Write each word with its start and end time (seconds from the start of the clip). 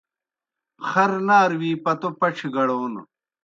خر 0.87 1.11
نارہ 1.27 1.55
وِی 1.59 1.71
پتو 1.83 2.09
پڇھیْ 2.19 2.47
گڑون 2.55 2.93